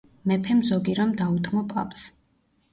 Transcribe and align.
მეფემ 0.29 0.63
ზოგი 0.69 0.95
რამ 1.01 1.13
დაუთმო 1.21 1.65
პაპს. 1.77 2.11